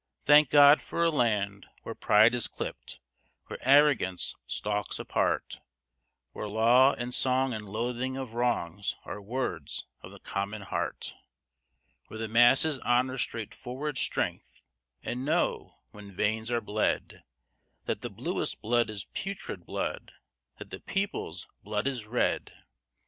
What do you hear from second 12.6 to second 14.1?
honor straightforward